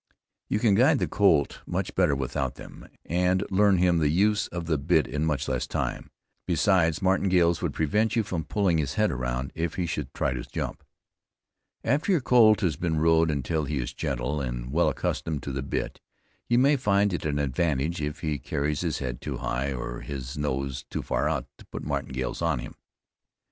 You 0.49 0.57
can 0.57 0.73
guide 0.73 0.97
the 0.97 1.07
colt 1.07 1.61
much 1.67 1.93
better 1.93 2.15
without 2.15 2.55
them, 2.55 2.87
and 3.05 3.43
learn 3.51 3.77
him 3.77 3.99
the 3.99 4.09
use 4.09 4.47
of 4.47 4.65
the 4.65 4.79
bit 4.79 5.05
in 5.05 5.25
much 5.27 5.47
less 5.47 5.67
time. 5.67 6.09
Besides, 6.47 7.03
martingales 7.03 7.61
would 7.61 7.75
prevent 7.75 8.15
you 8.15 8.23
from 8.23 8.43
pulling 8.45 8.79
his 8.79 8.95
head 8.95 9.11
around 9.11 9.51
if 9.53 9.75
he 9.75 9.85
should 9.85 10.11
try 10.15 10.33
to 10.33 10.41
jump. 10.41 10.83
After 11.83 12.11
your 12.11 12.19
colt 12.21 12.61
has 12.61 12.77
been 12.77 12.97
rode 12.99 13.29
until 13.29 13.65
he 13.65 13.77
is 13.77 13.93
gentle 13.93 14.41
and 14.41 14.71
well 14.71 14.89
accustomed 14.89 15.43
to 15.43 15.51
the 15.51 15.61
bit, 15.61 16.01
you 16.49 16.57
may 16.57 16.77
find 16.77 17.13
it 17.13 17.23
an 17.23 17.37
advantage 17.37 18.01
if 18.01 18.21
he 18.21 18.39
carries 18.39 18.81
his 18.81 18.97
head 18.97 19.21
too 19.21 19.37
high, 19.37 19.71
or 19.71 19.99
his 19.99 20.35
nose 20.35 20.83
too 20.89 21.03
far 21.03 21.29
out, 21.29 21.45
to 21.59 21.65
put 21.67 21.83
martingales 21.85 22.41
on 22.41 22.57
him. 22.57 22.73